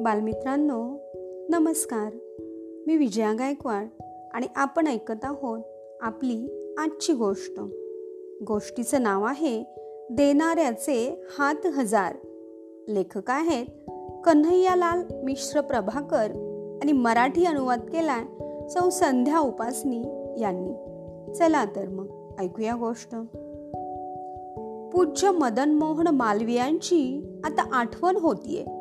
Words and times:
बालमित्रांनो 0.00 0.96
नमस्कार. 1.48 2.12
मी 2.86 2.96
विजया 2.96 3.32
गायकवाड 3.32 3.86
आणि 4.34 4.46
आपण 4.56 4.86
ऐकत 4.86 5.24
आहोत 5.24 5.62
आपली 6.00 6.48
आजची 6.78 7.12
गोष्ट. 7.12 7.60
गोष्टीचं 8.46 9.02
नाव 9.02 9.24
आहे 9.24 9.64
देणाऱ्याचे 10.10 11.24
हात 11.38 11.66
हजार. 11.66 12.16
लेखक 12.88 13.30
आहेत 13.30 13.66
कन्हैयालाल 14.24 15.02
मिश्र 15.24 15.60
प्रभाकर 15.60 16.30
आणि 16.82 16.92
मराठी 16.92 17.44
अनुवाद 17.44 17.80
केलाय 17.80 18.24
सौ 18.68 18.90
संध्या 18.90 19.38
उपासनी 19.38 20.02
यांनी. 20.40 20.72
चला 21.34 21.64
तर 21.64 21.88
मग 21.88 22.36
ऐकूया 22.38 22.74
गोष्ट. 22.74 23.14
पूज्य 24.92 25.30
मदन 25.30 25.70
मोहन 25.70 26.06
मालवीयांची 26.06 27.24
आता 27.44 27.68
आठवण 27.72 28.16
होतीये. 28.16 28.77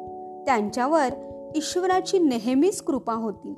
त्यांच्यावर 0.48 1.08
ईश्वराची 1.56 2.20
नेहमीच 2.20 2.82
कृपा 2.82 3.14
होती. 3.14 3.54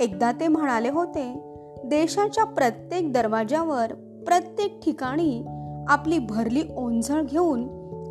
एकदा 0.00 0.32
ते 0.32 0.48
म्हणाले 0.48 0.90
होते 0.90 1.54
देशाच्या 1.84 2.44
प्रत्येक 2.44 3.12
दरवाज्यावर 3.12 3.92
प्रत्येक 4.26 4.80
ठिकाणी 4.82 5.44
आपली 5.88 6.18
भरली 6.18 6.62
ओंझळ 6.76 7.22
घेऊन 7.22 7.62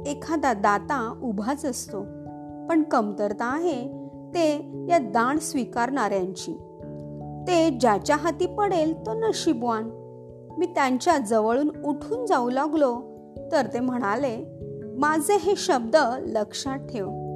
एखादा 0.08 0.54
दाता 0.54 1.20
उभाच 1.24 1.66
असतो. 1.66 2.02
पण 2.70 2.84
कमतरता 2.84 3.46
आहे 3.46 3.88
ते 4.34 4.72
या 4.90 4.98
दान 4.98 5.40
स्वीकारणाऱ्यांची. 5.40 6.54
ते 7.48 7.70
ज्याच्या 7.70 8.16
हाती 8.16 8.46
पडेल 8.46 9.06
तो 9.06 9.14
नशीबवान. 9.14 9.90
मी 10.58 10.66
त्यांच्या 10.66 11.18
जवळून 11.18 11.70
उठून 11.86 12.26
जाऊ 12.26 12.50
लागलो. 12.50 13.02
तर 13.52 13.66
ते 13.66 13.80
म्हणाले 13.80 14.46
माझे 14.98 15.38
हे 15.38 15.54
शब्द 15.56 15.98
लक्षात 16.22 16.78
ठेव. 16.78 17.29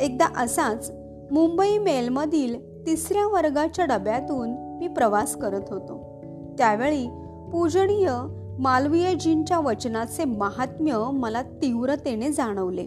एकदा 0.00 0.26
असाच 0.36 0.90
मुंबई 1.30 1.78
मेलमधील 1.78 2.86
तिसऱ्या 2.86 3.26
वर्गाच्या 3.26 3.84
डब्यातून 3.84 4.76
मी 4.78 4.88
प्रवास 4.88 5.36
करत 5.36 5.62
होतो. 5.68 6.22
त्यावेळी 6.58 7.06
पूजनीय 7.52 8.10
मालवीयजींच्या 8.58 9.58
वचनाचे 9.58 10.24
महात्म्य 10.24 11.10
मला 11.12 11.42
तीव्रतेने 11.42 12.32
जाणवले. 12.32 12.86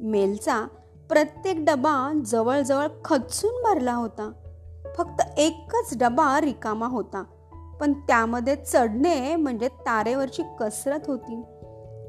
मेलचा 0.00 0.66
प्रत्येक 1.08 1.56
डबा 1.58 2.20
जवळजवळ 2.26 2.86
खचून 3.04 3.62
भरला 3.62 3.94
होता. 3.94 4.32
फक्त 4.96 5.38
एकच 5.38 5.98
डबा 5.98 6.40
रिकामा 6.40 6.86
होता 6.86 7.24
पण 7.80 7.92
त्यामध्ये 7.92 8.56
चढणे 8.56 9.36
म्हणजे 9.36 9.68
तारेवरची 9.68 10.42
कसरत 10.60 11.00
होती. 11.06 11.42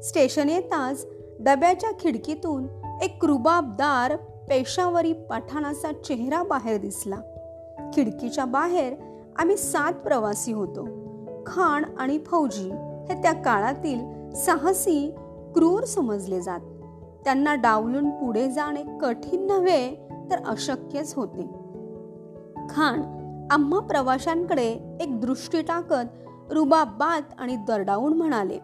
स्टेशन 0.02 0.48
येताच 0.48 1.06
डब्याच्या 1.40 1.90
खिडकीतून 2.00 2.66
एक 3.02 3.24
रुबाबदार 3.24 4.16
पेशावरी 4.16 5.12
पठाणाचा 5.12 5.92
चेहरा 5.92 6.42
बाहेर 6.42 6.80
दिसला. 6.80 7.16
खिडकीच्या 7.94 8.44
बाहेर 8.44 8.94
आम्ही 9.36 9.56
सात 9.56 9.92
प्रवासी 9.92 10.52
होतो. 10.52 10.84
खाण 11.46 11.84
आणि 11.98 12.18
फौजी 12.18 12.70
हे 13.08 13.22
त्या 13.22 13.32
काळातील 13.32 14.30
साहसी 14.34 15.14
क्रूर 15.54 15.84
समजले 15.84 16.40
जात. 16.40 16.60
त्यांना 17.24 17.54
डावलून 17.54 18.10
पुढे 18.10 18.50
जाणे 18.50 18.82
कठीण 19.00 19.46
नव्हे 19.46 20.08
तर 20.30 20.36
अशक्यच 20.46 21.14
होते. 21.14 21.42
खाण 22.70 23.02
आम्हा 23.50 23.80
प्रवाशांकडे 23.80 24.98
एक 25.00 25.20
दृष्टी 25.20 25.62
टाकत 25.62 26.24
रुबाबात 26.50 27.34
आणि 27.38 27.56
दरडावून 27.56 28.16
म्हणाले 28.16 28.58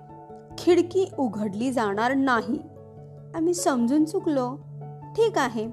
खिडकी 0.59 1.11
उघडली 1.19 1.73
जाणार 1.73 2.15
नाही. 2.15 2.74
आम्ही 3.35 3.55
समजून 3.55 4.05
चुकलो. 4.05 4.57
ठीक 5.17 5.39
आहे. 5.39 5.65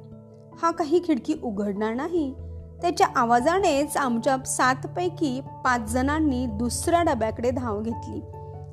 हा 0.61 0.71
काही 0.71 1.01
खिडकी 1.07 1.35
उघडणार 1.43 1.93
नाही. 1.93 2.33
त्याच्या 2.81 3.07
आवाजानेच 3.15 3.97
आमच्या 3.97 4.37
सातपैकी 4.45 5.41
पाच 5.65 5.91
जणांनी 5.91 6.45
दुसऱ्या 6.45 7.03
डब्याकडे 7.03 7.51
धाव 7.51 7.81
घेतली. 7.81 8.21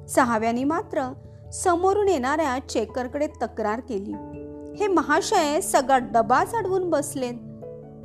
सहाव्यानी 0.08 0.64
मात्र 0.64 1.12
समोरून 1.52 2.08
येणाऱ्या 2.08 2.58
चेकरकडे 2.68 3.26
तक्रार 3.26 3.80
केली. 3.80 4.12
हे 4.76 4.86
महाशय 4.86 5.60
सगळा 5.60 5.98
डबा 5.98 6.44
चढवून 6.44 6.90
बसलेत. 6.90 7.34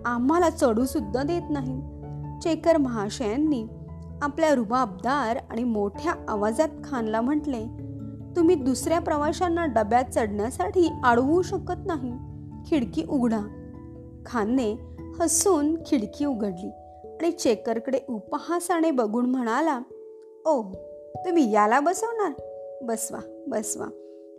आम्हाला 0.06 0.50
चढू 0.50 0.86
सुद्धा 0.86 1.24
देत 1.24 1.42
नाही. 1.50 1.82
चेकर 2.40 2.78
महाशयांनी 2.78 3.68
आपल्या 4.22 4.56
रुबाबदार 4.56 5.38
आणि 5.50 5.64
मोठ्या 5.64 6.14
आवाजात 6.28 6.70
खानला 6.84 7.22
म्हटले 7.22 7.83
तुम्ही 8.36 8.56
दुसऱ्या 8.56 9.00
प्रवाशांना 9.00 9.66
डब्यात 9.66 10.04
चढण्यासाठी 10.14 10.90
अडवू 11.04 11.42
शकत 11.42 11.86
नाही. 11.86 12.14
खिडकी 12.70 13.06
उघडा. 13.10 13.42
खानने 14.26 14.74
हसून 15.20 15.76
खिडकी 15.86 16.26
उघडली 16.26 16.70
आणि 17.22 17.32
चेकरकडे 17.32 18.00
उपहासाने 18.10 18.92
बघून 18.92 19.26
म्हणाला 19.26 19.80
ओ 20.46 20.64
तुम्ही 21.26 21.52
याला 21.52 21.80
बसवणार? 21.80 22.32
बसवा 22.84 23.44
बसवा. 23.48 23.86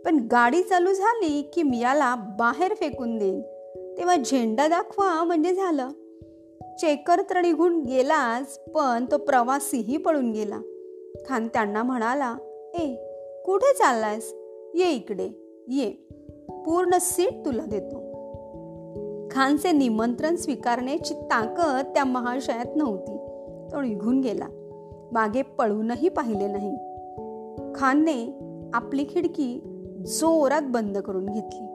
पण 0.05 0.27
गाडी 0.31 0.61
चालू 0.61 0.93
झाली 0.93 1.41
की 1.41 1.63
मी 1.63 1.79
याला 1.79 2.15
बाहेर 2.15 2.73
फेकून 2.73 3.17
देईन. 3.17 3.41
तेव्हा 3.97 4.15
झेंडा 4.15 4.67
दाखवा 4.67 5.23
म्हणजे 5.23 5.55
झालं. 5.55 5.89
चेकर 6.81 7.21
तर 7.29 7.41
निघून 7.41 7.81
गेलाच 7.81 8.59
पण 8.59 9.05
तो 9.11 9.17
प्रवासीही 9.17 9.97
पळून 9.97 10.31
गेला. 10.31 10.59
खान 11.29 11.47
त्यांना 11.47 11.83
म्हणाला 11.83 12.35
ए 12.73 13.04
कुठे 13.45 13.73
चाललायस? 13.73 14.35
ये 14.75 14.91
इकडे. 14.91 15.29
ये. 15.67 15.89
पूर्ण 16.65 16.97
सीट 17.01 17.45
तुला 17.45 17.65
देतो. 17.65 17.97
खानचे 19.31 19.71
निमंत्रण 19.71 20.35
स्वीकारण्याची 20.35 21.13
ताकद 21.13 21.93
त्या 21.93 22.03
महाशयात 22.03 22.75
नव्हती. 22.75 23.17
तो 23.71 23.81
निघून 23.81 24.21
गेला. 24.21 24.47
मागे 25.11 25.41
पळूनही 25.41 26.09
पाहिले 26.09 26.47
नाही. 26.47 26.75
खानने 27.75 28.39
आपली 28.73 29.05
खिडकी 29.09 29.59
जोरात 30.05 30.61
बंद 30.65 30.97
करून 30.97 31.25
घेतली. 31.25 31.67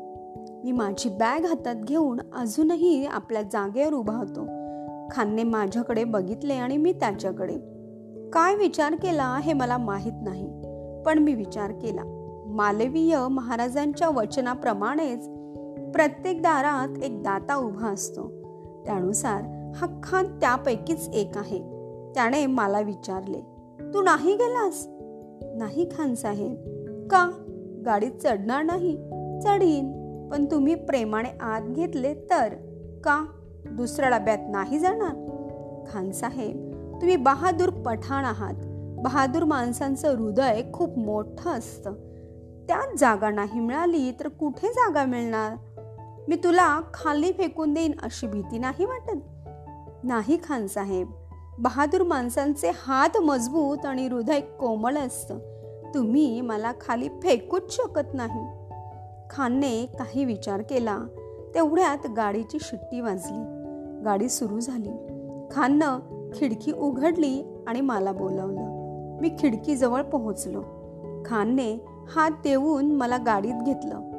मी 0.64 0.72
माझी 0.72 1.08
बॅग 1.08 1.44
हातात 1.44 1.76
घेऊन 1.76 2.20
अजूनही 2.34 3.06
आपल्या 3.06 3.42
जागेवर 3.42 3.92
उभा 3.92 4.16
होतो. 4.16 4.44
खानने 5.10 5.42
माझ्याकडे 5.42 6.04
बघितले 6.04 6.54
आणि 6.54 6.76
मी 6.76 6.92
त्याच्याकडे. 6.92 7.56
काय 8.30 8.54
विचार 8.54 8.94
केला 8.94 9.40
हे 9.42 9.52
मला 9.52 9.78
माहीत 9.78 10.12
नाही. 10.22 10.69
पण 11.06 11.18
मी 11.18 11.34
विचार 11.34 11.72
केला. 11.72 12.02
मालवीय 12.46 13.18
महाराजांच्या 13.30 14.08
वचनाप्रमाणेच 14.08 15.28
प्रत्येक 15.92 16.42
दारात 16.42 17.02
एक 17.02 17.22
दाता 17.22 17.56
उभा 17.56 17.88
असतो. 17.88 18.30
त्यानुसार 18.84 19.42
हा 19.74 20.00
खान 20.02 20.26
त्यापैकीच 20.26 21.08
एक 21.08 21.30
आहे. 21.36 21.58
त्याने 22.14 22.46
मला 22.46 22.80
विचारले 22.80 23.40
तू 23.94 24.02
नाही 24.02 24.34
गेलास? 24.34 24.86
नाही 25.56 25.88
खान 25.96 26.14
साहेब. 26.14 26.54
का? 27.10 27.30
गाडीत 27.86 28.10
चढणार 28.22 28.62
नाही? 28.62 28.96
चढीन. 29.40 30.00
पण 30.32 30.44
तुम्ही 30.44 30.74
प्रेमाने 30.74 31.28
आत 31.40 31.62
घेतले 31.62 32.14
तर? 32.14 32.48
का? 33.04 33.24
दुसऱ्या 33.70 34.18
डब्यात 34.18 34.38
नाही 34.48 34.78
जाणार? 34.78 35.14
खान 35.88 36.10
साहेब 36.10 36.70
तुम्ही 36.94 37.16
बहादूर 37.16 37.68
पठाण 37.68 38.24
आहात. 38.24 38.54
बहादूर 39.02 39.44
माणसांचं 39.44 40.16
हृदय 40.16 40.62
खूप 40.74 40.98
मोठं 40.98 41.50
असतं. 41.50 41.92
त्यात 42.68 42.98
जागा 42.98 43.30
नाही 43.30 43.60
मिळाली 43.60 44.12
तर 44.20 44.28
कुठे 44.28 44.68
जागा 44.68 45.04
मिळणार? 45.04 45.56
मी 46.28 46.36
तुला 46.36 46.80
खाली 46.94 47.32
फेकून 47.32 47.74
देईन 47.74 47.92
अशी 48.02 48.26
भीती 48.26 48.58
नाही 48.58 48.84
वाटत? 48.84 49.16
नाही 50.04 50.38
खान 50.44 50.66
साहेब. 50.66 51.10
बहादूर 51.58 52.02
माणसांचे 52.02 52.70
हात 52.82 53.18
मजबूत 53.18 53.86
आणि 53.86 54.08
हृदय 54.08 54.40
कोमल 54.40 54.96
असतं. 54.96 55.38
तुम्ही 55.94 56.40
मला 56.40 56.72
खाली 56.80 57.08
फेकूच 57.08 57.76
शकत 57.76 58.14
नाही. 58.14 58.46
खानने 59.30 59.86
काही 59.86 60.24
विचार 60.24 60.62
केला. 60.62 60.98
तेवढ्यात 61.54 62.10
गाडीची 62.16 62.58
शिट्टी 62.60 63.00
वाजली. 63.00 63.44
गाडी 64.04 64.28
सुरू 64.28 64.60
झाली. 64.60 64.90
खाननं 65.50 65.98
खिडकी 66.34 66.72
उघडली 66.72 67.64
आणि 67.66 67.80
मला 67.80 68.12
बोलावलं. 68.12 68.79
मी 69.20 69.36
खिडकीजवळ 69.38 70.02
पोहोचलो. 70.02 70.62
खानने 71.24 71.84
हात 72.14 72.30
देऊन 72.30 72.92
मला 72.92 73.16
गाडीत 73.16 73.62
घेतलं. 73.62 74.10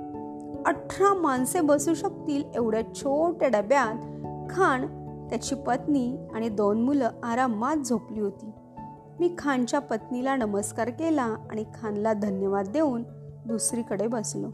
अठरा 0.65 1.13
माणसे 1.13 1.61
बसू 1.61 1.93
शकतील 1.93 2.43
एवढ्या 2.55 2.93
छोट्या 2.95 3.49
डब्यात. 3.49 3.95
खान 4.49 4.85
त्याची 5.29 5.55
पत्नी 5.55 6.17
आणि 6.35 6.49
दोन 6.49 6.81
मुलं 6.81 7.09
आरामात 7.23 7.77
झोपली 7.77 8.19
होती. 8.19 8.51
मी 9.19 9.35
खानच्या 9.37 9.79
पत्नीला 9.79 10.35
नमस्कार 10.35 10.89
केला 10.89 11.35
आणि 11.51 11.63
खानला 11.63 12.13
धन्यवाद 12.13 12.67
देऊन 12.67 13.03
दुसरीकडे 13.45 14.07
बसलो. 14.07 14.47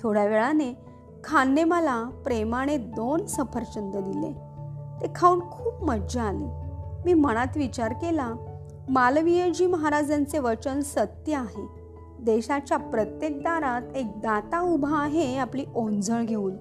थोड्या 0.00 0.24
वेळाने 0.24 0.78
खानने 1.24 1.64
मला 1.64 2.04
प्रेमाने 2.24 2.76
दोन 2.76 3.26
सफरचंद 3.26 3.96
दिले. 3.96 4.32
ते 5.00 5.12
खाऊन 5.14 5.40
खूप 5.40 5.84
मज्जा 5.84 6.22
आली. 6.22 6.46
मी 7.04 7.14
मनात 7.14 7.56
विचार 7.56 7.92
केला 7.92 8.32
मालवीयजी 8.90 9.66
महाराजांचे 9.66 10.38
वचन 10.38 10.80
सत्य 10.80 11.34
आहे. 11.34 11.66
देशाच्या 12.20 12.76
प्रत्येक 12.76 13.38
दारात 13.38 13.96
एक 13.96 14.06
दाता 14.16 14.60
उभा 14.60 14.96
आहे 14.96 15.36
आपली 15.36 15.64
ओंझळ 15.74 16.22
घेऊन. 16.22 16.56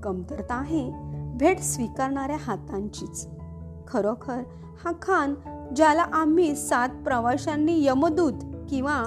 कमतरता 0.00 0.54
आहे 0.54 0.90
भेट 1.36 1.60
स्वीकारणाऱ्या 1.60 2.36
हातांचीच. 2.40 3.28
खरोखर 3.88 4.42
हा 4.84 4.92
खान 5.02 5.34
ज्याला 5.76 6.02
आम्ही 6.02 6.56
सात 6.56 6.88
प्रवाशांनी 6.88 7.86
यमदूत 7.86 8.66
किंवा 8.70 9.02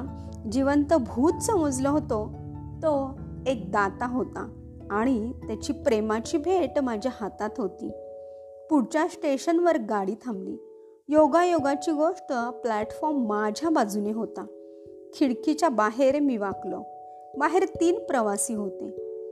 जिवंत 0.52 0.94
भूत 0.94 1.42
समजलो 1.42 1.92
होतो 1.92 2.34
तो 2.78 3.20
एक 3.48 3.72
दाता 3.72 4.06
होता 4.06 4.50
आणि 4.92 5.32
त्याची 5.48 5.74
प्रेमाची 5.74 6.38
भेट 6.38 6.80
माझ्या 6.80 7.12
हातात 7.22 7.50
होती. 7.58 7.90
पुढच्या 8.70 9.08
स्टेशनवर 9.08 9.78
गाडी 9.78 10.16
थांबली. 10.26 10.63
योगायोगाची 11.10 11.92
गोष्ट 11.92 12.34
प्लॅटफॉर्म 12.34 13.26
माझ्या 13.26 13.70
बाजूने 13.70 14.12
होता. 14.12 14.46
खिडकीच्या 15.14 15.70
बाहेर 15.70 16.20
मी 16.20 16.38
वाकलो. 16.38 16.84
बाहेर 17.38 17.64
तीन 17.64 18.00
प्रवासी 18.00 18.54
होते. 18.54 18.90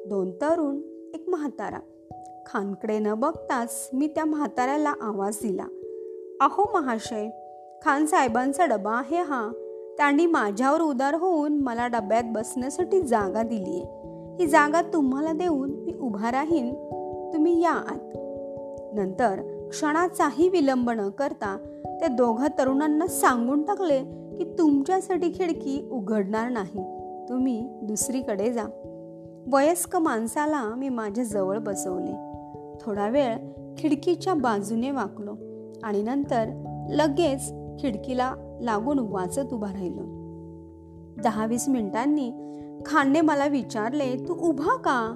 दोन 0.07 0.31
तरुण 0.31 0.77
एक 1.13 1.29
म्हातारा. 1.29 1.79
खानकडे 2.45 3.00
न 3.00 3.13
बघताच 3.13 3.89
मी 3.94 4.07
त्या 4.07 4.25
म्हाताऱ्याला 4.25 4.94
आवाज 5.01 5.38
दिला. 5.41 5.65
अहो 6.41 6.71
महाशय 6.73 7.29
खान 7.83 8.06
साहेबांचा 8.06 8.65
डबा 8.65 8.91
आहे 8.91 9.21
हा. 9.21 9.51
त्यांनी 9.97 10.25
माझ्यावर 10.25 10.81
उदार 10.81 11.13
होऊन 11.13 11.53
मला 11.53 11.88
डब्यात 11.88 12.23
बसण्यासाठी 12.25 13.01
जागा 13.01 13.41
दिली 13.41 13.81
आहे 13.81 13.83
ही 14.39 14.47
जागा 14.47 14.81
तुम्हाला 14.81 15.31
देऊन 15.31 15.69
मी 15.69 15.94
उभा 16.01 16.31
राहीन. 16.31 16.73
तुम्ही 17.33 17.63
या 17.63 17.73
आत. 17.73 18.18
नंतर 18.94 19.50
क्षणाचाही 19.71 20.50
विलंब 20.50 20.89
न 20.89 21.09
करता 21.09 21.57
त्या 22.00 22.07
दोघा 22.07 22.47
तरुणांना 22.59 23.07
सांगून 23.07 23.63
टाकले 23.63 24.00
की 24.38 24.56
तुमच्यासाठी 24.57 25.31
खिडकी 25.35 25.89
उघडणार 25.91 26.50
नाही. 26.50 26.79
तुम्ही 27.29 27.68
दुसरीकडे 27.83 28.53
जा. 28.53 28.63
वयस्क 29.53 29.95
माणसाला 29.95 30.75
मी 30.75 30.89
माझ्या 30.89 31.23
जवळ 31.23 31.57
बसवले. 31.57 32.12
थोडा 32.81 33.09
वेळ 33.09 33.38
खिडकीच्या 33.77 34.33
बाजूने 34.33 34.91
वाकलो 34.91 35.31
आणि 35.83 36.01
नंतर 36.01 36.45
लगेच 36.89 37.53
खिडकीला 37.81 38.35
लागून 38.62 39.00
वाचत 39.00 39.53
उभा 39.53 39.73
राहिलो. 39.73 40.03
दहा 41.23 41.45
वीस 41.45 41.69
मिनिटांनी 41.69 42.31
खानने 42.85 43.21
मला 43.21 43.45
विचारले 43.45 44.15
तू 44.27 44.50
उभा 44.50 44.75
का? 44.77 45.15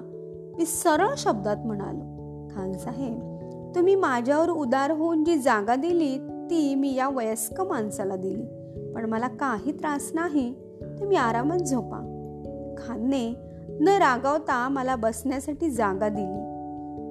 मी 0.58 0.66
सरळ 0.66 1.08
शब्दात 1.16 1.56
म्हणालो 1.64 2.16
खान 2.54 2.72
साहेब 2.72 3.35
तुम्ही 3.76 3.94
माझ्यावर 3.94 4.48
उदार 4.48 4.90
होऊन 4.90 5.24
जी 5.24 5.36
जागा 5.36 5.74
दिली 5.74 6.18
ती 6.18 6.74
मी 6.74 6.94
या 6.94 7.08
वयस्क 7.08 7.60
माणसाला 7.60 8.16
दिली. 8.16 8.42
पण 8.94 9.04
मला 9.04 9.28
काही 9.28 9.72
त्रास 9.72 10.10
नाही 10.14 10.54
तुम्ही 11.00 11.16
आरामात 11.16 11.58
झोपा. 11.58 11.98
खानने 12.78 13.36
न 13.80 13.88
रागावता 13.88 14.68
मला 14.68 14.96
बसण्यासाठी 14.96 15.70
जागा 15.70 16.08
दिली. 16.08 16.46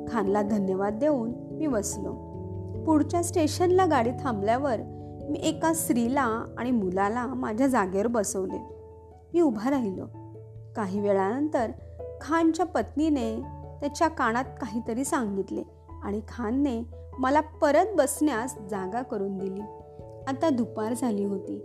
खानला 0.07 0.41
धन्यवाद 0.41 0.94
देऊन 0.94 1.31
मी 1.35 1.67
बसलो. 1.67 2.12
पुढच्या 2.85 3.23
स्टेशनला 3.23 3.85
गाडी 3.85 4.11
थांबल्यावर 4.23 4.75
मी 5.29 5.39
एका 5.39 5.73
स्त्रीला 5.73 6.56
आणि 6.57 6.71
मुलाला 6.71 7.27
माझ्या 7.27 7.68
जागेवर 7.68 8.07
बसवले. 8.07 8.59
मी 9.33 9.41
उभा 9.41 9.69
राहिलो. 9.69 10.06
काही 10.75 11.00
वेळानंतर 11.00 11.71
खानच्या 12.21 12.65
पत्नीने 12.65 13.41
त्याच्या 13.81 14.07
कानात 14.07 14.44
काहीतरी 14.44 15.06
सांगितले. 15.06 15.63
आणि 16.06 16.22
खानने 16.28 16.81
मला 17.19 17.42
परत 17.42 17.86
बसण्यास 17.98 18.57
जागा 18.69 19.02
करून 19.02 19.38
दिली. 19.38 19.62
आता 20.28 20.50
दुपार 20.50 20.94
झाली 20.94 21.24
होती. 21.24 21.62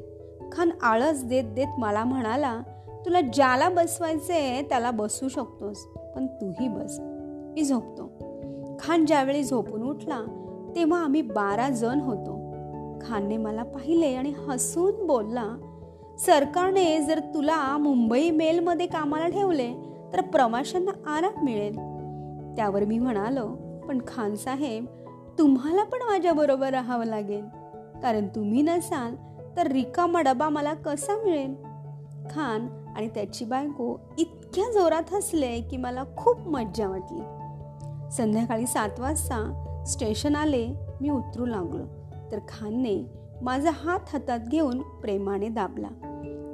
खान 0.53 0.71
आळस 0.83 1.25
देत 1.25 1.45
देत 1.45 1.67
मला 1.79 2.05
म्हणाला 2.05 2.61
तुला 3.07 3.21
ज्याला 3.21 3.69
बसवायचे 3.69 4.67
त्याला 4.69 4.91
बसू 4.91 5.29
शकतोस 5.29 5.77
पण 6.15 6.27
तूही 6.27 6.69
बस. 6.69 6.97
मी 7.55 7.63
झोपतो. 7.63 8.11
खान 8.81 9.07
ज्यावेळी 9.07 9.43
झोपून 9.43 9.83
उठला 9.83 10.21
तेव्हा 10.77 11.05
आम्ही 11.05 11.23
बारा 11.23 11.69
जण 11.69 12.01
होतो. 12.01 12.51
खानने 13.03 13.37
मला 13.37 13.63
पाहिले 13.63 14.07
आणि 14.07 14.33
हसून 14.49 15.07
बोलला 15.07 15.47
सरकारने 16.19 17.01
जर 17.01 17.19
तुला 17.19 17.77
मुंबई 17.77 18.31
मेलमध्ये 18.31 18.87
कामाला 18.87 19.29
ठेवले 19.29 19.75
तर 20.13 20.21
प्रवाशांना 20.21 21.17
आराम 21.17 21.45
मिळेल. 21.45 21.75
त्यावर 22.57 22.85
मी 22.85 22.99
म्हणालो 22.99 23.70
पण 23.91 23.99
खान 24.07 24.35
साहेब 24.35 24.87
तुम्हाला 25.39 25.85
पण 25.85 25.99
माझ्याबरोबर 26.03 26.71
राहावं 26.71 27.05
लागेल. 27.05 27.45
कारण 28.03 28.29
तुम्ही 28.29 28.63
नसाल 28.63 29.15
तर 29.57 29.67
रिकामा 29.67 30.21
डबा 30.21 30.49
मला 30.49 30.75
कसा 30.75 31.17
मिळेल? 31.17 31.55
खान 32.31 32.93
आणि 32.97 33.09
त्याची 33.09 33.45
बायको 33.45 34.01
इतक्या 34.19 34.73
जोरात 34.73 35.15
हसले 35.15 35.61
की 35.61 35.77
मला 35.77 36.05
खूप 36.17 36.49
मज्जा 36.49 36.89
वाटली. 36.89 37.21
संध्याकाळी 38.11 38.67
सात 38.67 39.01
वाजता 39.01 39.65
स्टेशन 39.87 40.37
आले 40.37 40.69
मी 41.01 41.11
उतरू 41.11 41.47
लागलो. 41.47 41.85
तर 42.33 42.39
खानने 42.49 43.07
माझा 43.43 43.71
हात 43.75 44.01
हातात 44.13 44.41
घेऊन 44.41 44.83
प्रेमाने 44.83 45.49
दाबला. 45.49 45.89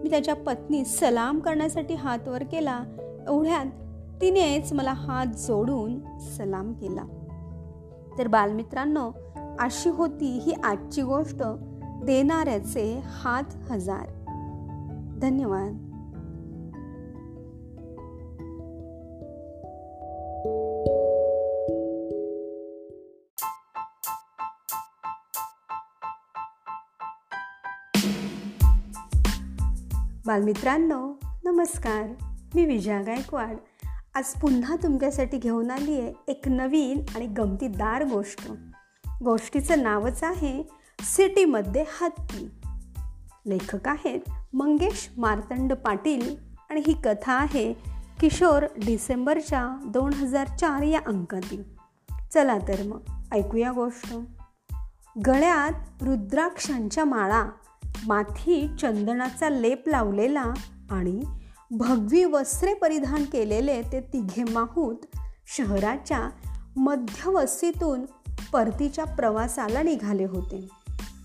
मी 0.03 0.11
त्याच्या 0.11 0.35
पत्नी 0.35 0.85
सलाम 0.85 1.38
करण्यासाठी 1.38 1.94
हात 1.94 2.29
वर 2.29 2.43
केला. 2.43 2.81
एवढ्यात 3.29 3.67
तिनेच 4.21 4.73
मला 4.73 4.93
हात 4.93 5.27
जोडून 5.27 6.19
सलाम 6.19 6.73
केला. 6.73 7.15
तर 8.18 8.28
बालमित्रांनो 8.28 9.12
अशी 9.58 9.88
होती 9.88 10.38
ही 10.38 10.52
आजची 10.52 11.02
गोष्ट. 11.02 11.42
देणाऱ्याचे 12.04 13.00
हात 13.04 13.70
हजार. 13.70 14.06
धन्यवाद. 15.22 15.82
बालमित्रांनो 30.26 31.12
नमस्कार. 31.44 32.02
मी 32.54 32.64
विजया 32.64 33.02
गायकवाड. 33.02 33.56
आज 34.16 34.24
पुन्हा 34.24 34.76
तुमच्यासाठी 34.82 35.38
घेऊन 35.38 35.70
आली 35.70 36.00
आहे 36.00 36.12
एक 36.28 36.48
नवीन 36.48 37.02
आणि 37.14 37.26
गमतीदार 37.26 38.04
गोष्ट. 38.04 38.52
गोष्टीचं 39.24 39.82
नावच 39.82 40.24
आहे 40.24 40.68
सिटीमध्ये 41.00 41.84
हत्ती. 42.00 42.50
लेखक 43.46 43.88
आहेत 43.88 44.20
मंगेश 44.54 45.10
मार्तंड 45.16 45.72
पाटील 45.72 46.36
आणि 46.70 46.82
ही 46.86 46.94
कथा 47.04 47.32
आहे 47.32 47.72
किशोर 48.20 48.62
डिसेंबरच्या 48.62 49.80
दोन 49.87 50.12
हजार 50.12 50.46
चार 50.46 50.82
या 50.82 51.00
अंकातील. 51.06 51.62
चला 52.35 52.58
तर 52.58 52.82
मग 52.82 53.00
ऐकूया 53.32 53.73
गोष्ट. 53.73 54.16
गळ्यात 55.26 56.02
रुद्राक्षांच्या 56.02 57.04
माळा 57.04 57.44
माथी 58.06 58.68
चंदनाचा 58.80 59.49
लेप 59.49 59.88
लावलेला 59.88 60.44
आणि 60.90 61.20
भगवी 61.70 62.25
वस्त्रे 62.25 62.75
परिधान 62.75 63.25
केलेले 63.25 63.82
ते 63.82 64.00
तिघे 64.00 64.44
माहूत 64.52 64.96
शहराच्या 65.56 66.30
मध्यवस्तीतून 66.76 68.04
परतीच्या 68.52 69.04
प्रवासाला 69.04 69.82
निघाले 69.82 70.25
होते. 70.25 70.68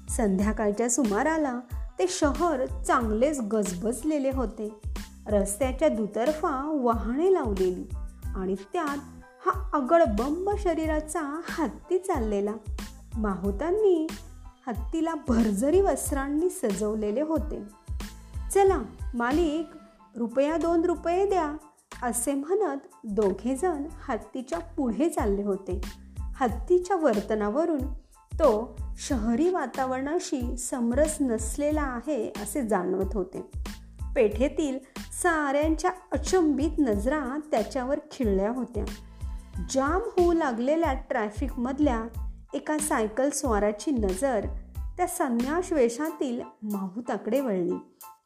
संध्याकाळच्या 0.10 0.90
सुमाराला 0.90 1.60
ते 2.00 2.06
शहर 2.10 2.66
चांगलेच 2.66 3.40
गजबजलेले 3.40 4.32
होते. 4.32 4.82
रस्त्याच्या 5.28 5.88
दुतर्फा 5.88 6.80
वाहने 6.82 7.34
लावलेली 7.34 7.86
आणि 8.36 8.56
त्यात 8.74 8.98
हा 9.46 9.70
अगडबंब 9.74 10.50
शरीराचा 10.60 11.42
हत्ती 11.50 11.98
चाललेला. 11.98 12.54
माहुतांनी 13.18 14.08
हत्तीला 14.68 15.14
भरजरी 15.28 15.82
वस्त्रांनी 15.82 16.50
सजवलेले 16.50 17.22
होते. 17.22 17.64
चला 18.54 18.80
मालिक 19.14 19.81
रुपया 20.16 20.58
दोन 20.58 20.86
रुपये 20.86 21.26
द्या 21.26 21.58
असे 22.04 22.34
म्हणत 22.34 22.80
दोघेजण 23.04 23.84
हत्तीच्या 24.08 24.60
पुढे 24.60 25.10
चालले 25.10 25.44
होते. 25.44 25.82
हत्तीच्या 26.18 26.96
वर्तनावरून 26.96 27.82
तो 28.34 28.80
शहरी 28.98 29.50
वातावरणाशी 29.50 30.58
समरस 30.58 31.18
नसलेला 31.22 31.82
आहे 31.82 32.34
असे 32.42 32.68
जाणवत 32.68 33.14
होते. 33.14 33.52
पेठेतील 34.16 34.80
साऱ्यांच्या 34.98 35.92
अचंबित 36.12 36.72
नजरा 36.80 37.40
त्याच्यावर 37.52 38.00
खिळल्या 38.12 38.52
होत्या. 38.52 38.86
जाम 39.70 40.02
होऊ 40.06 40.34
लागलेल्या 40.34 40.94
ट्रॅफिकमधल्या 40.94 42.04
एका 42.54 42.78
सायकल 42.78 43.30
स्वाराची 43.30 43.92
नजर 43.92 44.46
त्या 44.98 45.08
संन्यास 45.08 45.72
वेशातील 45.72 46.42
माहुताकडे 46.64 47.42
वळली. 47.42 47.76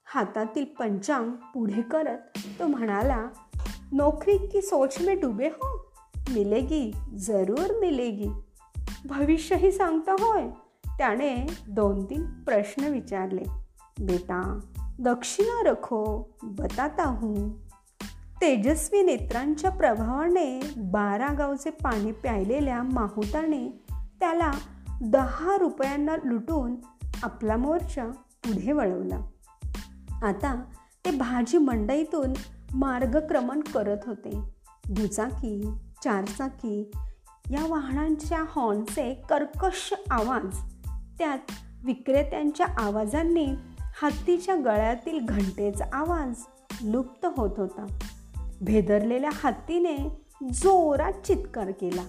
हातातील 0.05 0.65
पंचांग 0.79 1.31
पुढे 1.31 1.81
करत 1.81 2.17
तो 2.59 2.67
म्हणाला 2.67 3.27
नोकरी 3.91 4.38
की 4.38 4.62
सोच 4.62 5.01
में 5.01 5.19
डुबे 5.19 5.47
हो. 5.47 5.85
मिलेगी 6.29 6.91
जरूर 7.17 7.79
मिलेगी. 7.79 8.29
भविष्यही 9.05 9.71
सांगता 9.71 10.12
होय. 10.12 10.50
त्याने 10.97 11.57
दोन 11.69 12.05
तीन 12.05 12.25
प्रश्न 12.25 12.83
विचारले. 12.83 13.43
बेटा 14.00 14.59
दक्षिणा 15.00 15.69
रखो 15.69 16.29
बताता 16.43 17.03
हूँ. 17.03 17.50
तेजस्वी 18.41 19.01
नेत्रांच्या 19.01 19.71
प्रभावाने 19.71 20.74
बारा 20.77 21.33
गावचे 21.33 21.69
पाणी 21.69 22.12
प्यायलेल्या 22.12 22.83
माहुताने 22.83 23.83
त्याला 24.19 24.51
दहा 25.01 25.57
रुपयांना 25.57 26.15
लुटून 26.25 26.75
आपला 27.24 27.57
मोर्चा 27.57 28.05
पुढे 28.43 28.71
वळवला. 28.71 29.19
आता 30.25 30.63
ते 31.05 31.12
भाजी 31.12 31.58
मंडईतून 31.58 32.34
मार्गक्रमण 32.74 33.60
करत 33.60 33.98
होते. 34.08 34.39
दुचाकी 34.89 35.62
चारचाकी 36.03 36.91
या 37.51 37.65
वाहनांच्या 37.70 38.44
हॉर्नचे 38.48 39.13
कर्कश 39.29 39.94
आवाज 40.10 40.58
त्यात 41.20 41.38
विक्रेत्यांच्या 41.84 42.65
आवाजांनी 42.77 43.46
हत्तीच्या 44.01 44.55
गळ्यातील 44.55 45.25
घंटेचा 45.25 45.86
आवाज 45.94 46.44
लुप्त 46.82 47.25
होत 47.38 47.51
होता. 47.58 47.86
भेदरलेल्या 48.62 49.29
हत्तीने 49.34 50.25
जोरात 50.53 51.13
चित्कार 51.13 51.72
केला. 51.72 52.03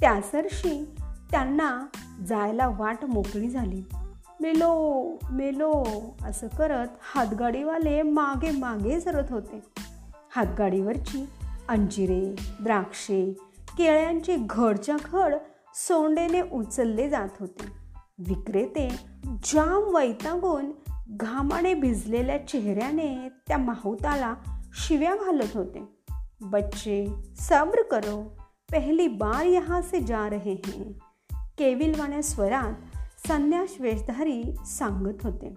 त्यासरशी 0.00 0.94
त्यांना 1.30 1.86
जायला 2.26 2.68
वाट 2.68 3.04
मोकळी 3.04 3.48
झाली. 3.48 3.82
मेलो 4.40 5.10
मेलो 5.30 5.84
असं 6.24 6.46
करत 6.48 6.88
हातगाडीवाले 7.14 8.02
मागे 8.02 8.50
मागे 8.50 9.00
सरत 9.00 9.24
होते. 9.30 9.62
हातगाडीवरची 10.36 11.28
अंजिरे 11.68 12.34
द्राक्षे 12.62 13.32
केळ्यांचे 13.78 14.36
घडच्या 14.40 14.96
घड 15.04 15.34
सोंडेने 15.74 16.40
उचलले 16.40 17.08
जात 17.08 17.28
होते. 17.40 17.66
विक्रेते 18.18 18.88
जाम 19.24 19.94
वैतागून 19.96 20.72
घामाने 21.08 21.74
भिजलेल्या 21.74 22.46
चेहऱ्याने 22.46 23.28
त्या 23.48 23.58
माहुताला 23.58 24.34
शिव्या 24.72 25.14
घालत 25.14 25.56
होते. 25.56 25.82
बच्चे 26.40 27.06
सब्र 27.36 27.82
करो 27.82 28.36
पहली 28.72 29.08
बार 29.08 29.46
यहाँ 29.46 29.82
से 29.82 30.00
जा 30.00 30.28
रहे 30.28 30.56
हैं. 30.66 30.92
केविलवाण्या 31.58 32.22
स्वरात 32.22 32.72
संन्यास 33.28 33.80
वेशधारी 33.80 34.54
सांगत 34.66 35.22
होते. 35.22 35.54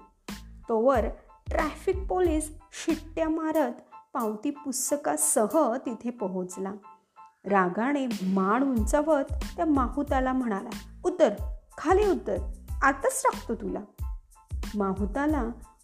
तोवर 0.70 1.06
ट्रॅफिक 1.48 2.08
पोलीस 2.08 2.56
शिट्ट्या 2.72 3.30
मारत 3.30 3.72
पावती 4.14 4.50
पुस्तकासह 4.50 5.76
तिथे 5.86 6.10
पोहोचला. 6.10 6.72
रागाने 7.46 8.08
मान 8.24 8.64
उंचावत 8.64 9.24
त्या 9.56 9.66
माहुताला 9.66 10.34
म्हणाला 10.34 10.70
उतर 11.06 11.34
खाली 11.78 12.12
उतर 12.12 12.38
आताच 12.84 13.24
टाकतो 13.26 13.56
तुला. 13.56 13.80
माहुताला 14.76 15.44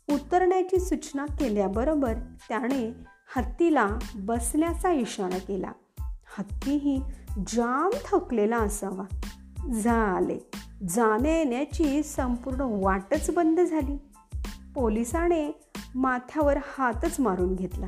उतरण्याची 0.09 0.79
सूचना 0.79 1.25
केल्याबरोबर 1.25 2.13
त्याने 2.49 2.93
हत्तीला 3.35 3.87
बसण्याचा 4.15 4.91
इशारा 4.91 5.37
केला. 5.37 5.71
हत्तीही 6.37 7.01
जाम 7.47 7.89
थकलेला 8.05 8.57
असावा. 8.57 9.15
झाले. 9.71 10.51
जाण्या 10.83 11.37
येण्याची 11.37 12.03
संपूर्ण 12.03 12.61
वाटच 12.61 13.31
बंद 13.31 13.59
झाली. 13.59 13.97
पोलिसाने 14.75 15.59
माथ्यावर 15.95 16.57
हातच 16.57 17.19
मारून 17.19 17.55
घेतला. 17.55 17.87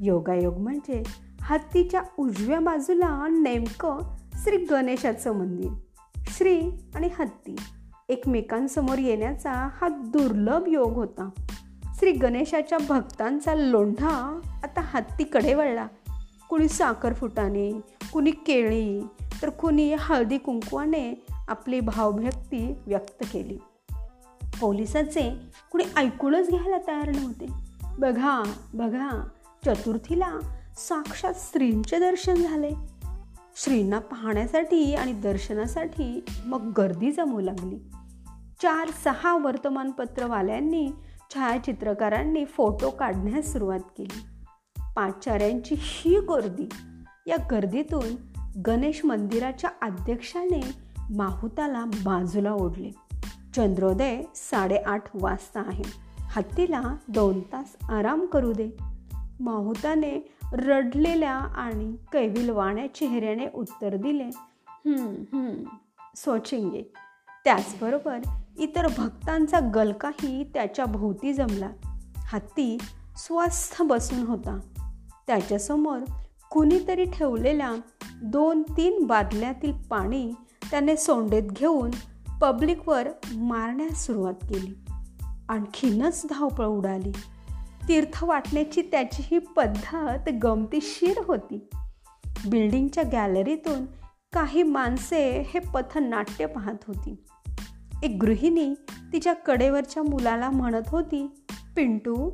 योगायोग 0.00 0.58
म्हणजे 0.58 1.02
हत्तीच्या 1.40 2.02
उजव्या 2.18 2.60
बाजूला 2.60 3.26
नेमकं 3.30 4.16
श्री 4.34 4.56
गणेशाचं 4.56 5.32
मंदिर. 5.32 5.70
श्री 6.16 6.70
आणि 6.94 7.08
हत्ती 7.18 7.56
एकमेकांसमोर 8.08 8.98
येण्याचा 8.98 9.52
हा 9.52 9.88
दुर्लभ 9.88 10.64
योग 10.68 10.92
होता. 10.92 11.30
श्री 11.94 12.12
गणेशाच्या 12.12 12.78
भक्तांचा 12.88 13.54
लोंढा 13.54 14.40
आता 14.62 14.80
हत्तीकडे 14.84 15.54
वळला. 15.54 15.86
कुणी 16.48 16.68
साखरफुटाने 16.68 17.80
कुणी 18.12 18.30
केळी 18.30 19.00
तर 19.42 19.48
कुणी 19.48 19.94
हळदी 19.98 20.38
कुंकवाने 20.38 21.23
आपली 21.48 21.80
भावभक्ती 21.80 22.74
व्यक्त 22.86 23.24
केली. 23.32 23.58
पोलिसाचे 24.60 25.36
कुणी 25.72 25.84
ऐकूनच 25.96 26.48
घ्यायला 26.48 26.78
तयार 26.78 27.08
नव्हते. 27.08 27.46
बघा 27.98 28.42
बघा 28.74 29.28
चतुर्थीला 29.66 30.38
साक्षात 30.76 31.34
स्त्रींचे 31.34 31.98
दर्शन 31.98 32.34
झाले. 32.34 32.70
श्रींना 33.56 33.98
पाहण्यासाठी 33.98 34.94
आणि 34.94 35.12
दर्शनासाठी 35.12 36.24
मग 36.46 36.72
गर्दी 36.78 37.12
जमू 37.12 37.40
लागली. 37.40 37.78
चार 38.62 38.88
सहा 39.04 39.38
वर्तमानपत्रवाल्यांनी 39.38 40.88
छायाचित्रकारांनी 41.34 42.44
फोटो 42.44 42.90
काढण्यास 42.90 43.52
सुरुवात 43.52 43.80
केली. 43.98 44.20
पाचार्यांची 44.96 45.74
ही 45.78 46.20
गर्दी. 46.20 46.68
या 47.26 47.36
गर्दीतून 47.50 48.14
गणेश 48.66 49.04
मंदिराच्या 49.04 49.70
अध्यक्षाने 49.82 50.83
माहुताला 51.10 51.84
बाजूला 51.84 52.52
ओढले. 52.52 52.90
चंद्रोदय 53.56 54.22
साडेआठ 54.34 55.04
वाजता 55.14 55.60
आहे. 55.60 55.84
हत्तीला 56.18 56.82
दोन 57.08 57.40
तास 57.40 57.76
आराम 57.88 58.26
करू 58.26 58.52
दे. 58.52 58.70
माहुताने 59.40 60.32
रडलेल्या 60.52 61.34
आणि 61.34 61.96
कैविलवाण्या 62.12 62.94
चेहऱ्याने 62.94 63.46
उत्तर 63.54 63.96
दिले 63.96 64.30
सोचिंगे. 66.16 66.82
त्याचबरोबर 67.44 68.18
इतर 68.58 68.86
भक्तांचा 68.86 69.60
गलकाही 69.74 70.50
त्याच्या 70.54 70.84
भोवती 70.84 71.32
जमला. 71.32 71.70
हत्ती 72.16 72.78
स्वस्थ 73.16 73.82
बसून 73.82 74.18
होता. 74.18 74.58
त्याच्यासमोर 75.26 75.98
कुणीतरी 76.50 77.04
ठेवलेल्या 77.04 77.74
दोन 78.22 78.62
तीन 78.62 79.06
बादल्यातील 79.06 79.72
पाणी 79.72 80.32
त्याने 80.70 80.96
सोंडेत 80.96 81.42
घेऊन 81.42 81.90
पब्लिकवर 82.40 83.08
मारण्यास 83.32 84.06
सुरुवात 84.06 84.34
केली. 84.42 84.84
आणखीनच 85.48 86.22
धावपळ 86.30 86.66
उडाली. 86.66 87.12
तीर्थ 87.88 88.24
वाटण्याची 88.24 88.82
त्याची 88.82 89.22
ही 89.26 89.38
पद्धत 89.38 90.30
गमतीशीर 90.42 91.20
होती. 91.24 91.68
बिल्डिंगच्या 92.48 93.04
गॅलरीतून 93.12 93.84
काही 94.32 94.62
माणसे 94.62 95.40
हे 95.40 95.58
पथनाट्य 95.58 96.46
पाहत 96.46 96.76
होती. 96.88 97.24
एक 98.02 98.18
गृहिणी 98.20 98.74
तिच्या 99.12 99.32
कडेवरच्या 99.32 100.02
मुलाला 100.02 100.50
म्हणत 100.50 100.88
होती 100.88 101.30
पिंटू 101.76 102.30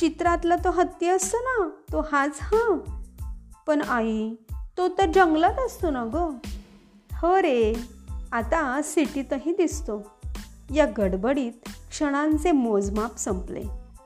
चित्रातला 0.00 0.56
तो 0.56 0.70
हत्ती 0.70 1.08
असतो 1.08 1.36
ना 1.38 1.68
तो 1.92 2.00
हाच 2.12 2.38
हां. 2.42 2.78
पण 3.66 3.82
आई 3.82 4.34
तो 4.78 4.88
तर 4.88 5.10
जंगलात 5.12 5.58
असतो 5.66 5.90
ना 5.90 6.04
ग. 6.04 6.48
हो 7.26 7.42
रे. 7.42 7.74
आता 8.32 8.80
सिटीतही 8.84 9.52
दिसतो. 9.52 10.10
या 10.74 10.86
गडबडीत 10.98 11.52
क्षणांचे 11.90 12.52
मोजमाप 12.52 13.16
संपले. 13.16 13.62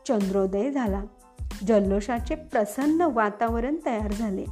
चंद्रोदय 0.09 0.71
झाला. 0.71 1.05
जल्लोषाचे 1.67 2.35
प्रसन्न 2.35 3.01
वातावरण 3.01 3.77
तयार 3.87 4.13
झाले. 4.13 4.45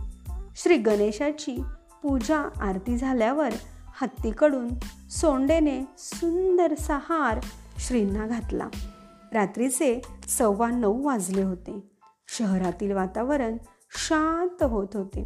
श्री 0.56 0.76
गणेशाची 0.76 1.62
पूजा 2.02 2.38
आरती 2.60 2.96
झाल्यावर 2.96 3.48
हत्तीकडून 4.00 4.68
सोंडेने 5.10 5.82
सुंदरसा 5.98 6.98
हार 7.02 7.40
श्रींना 7.78 8.26
घातला. 8.26 8.68
रात्रीचे 9.32 10.02
सव्वा 10.28 10.70
नऊ 10.70 11.04
वाजले 11.04 11.42
होते. 11.42 11.88
शहरातील 12.28 12.92
वातावरण 12.92 13.56
शांत 14.08 14.62
होत 14.62 14.88
होते. 14.94 15.22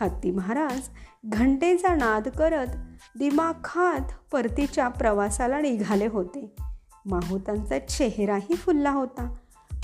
हत्ती 0.00 0.30
महाराज 0.30 0.88
घंटेचा 1.26 1.94
नाद 1.94 2.28
करत 2.28 2.66
दिमाखात 3.18 4.32
परतीच्या 4.32 4.88
प्रवासाला 4.88 5.60
निघाले 5.60 6.06
होते. 6.06 6.56
माहुतांचा 7.06 7.78
चेहराही 7.78 8.54
फुलला 8.54 8.90
होता 8.90 9.34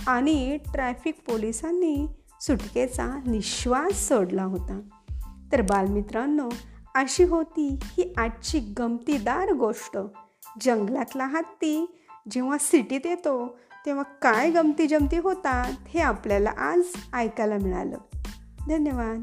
आणि 0.07 0.57
ट्रॅफिक 0.57 1.15
पोलिसांनी 1.27 2.07
सुटकेचा 2.41 3.21
निश्वास 3.27 4.09
सोडला 4.09 4.45
होता. 4.45 4.81
तर 5.53 5.63
बालमित्रांनो 5.63 6.49
अशी 6.95 7.25
होती 7.25 7.79
ही 7.83 8.15
आजची 8.17 8.61
गमतीदार 8.61 9.53
गोष्ट. 9.53 9.99
जंगलातला 10.61 11.27
हत्ती 11.27 12.03
जेव्हा 12.31 12.57
सिटीत 12.61 13.01
येतो 13.05 13.59
तेव्हा 13.87 14.03
काय 14.03 14.51
गमती 14.51 14.87
जमती 14.87 15.19
होतात 15.19 15.73
हे 15.89 16.01
आपल्याला 16.01 16.51
आज 16.51 16.81
ऐकायला 17.13 17.57
मिळालं. 17.63 17.99
धन्यवाद. 18.69 19.23